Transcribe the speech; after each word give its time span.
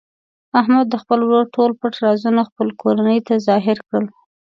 احمد 0.59 0.85
د 0.89 0.95
خپل 1.01 1.19
ورور 1.23 1.45
ټول 1.55 1.71
پټ 1.79 1.93
رازونه 2.05 2.41
خپلې 2.49 2.73
کورنۍ 2.81 3.19
ته 3.27 3.33
ظاهره 3.47 3.81
کړل. 3.87 4.05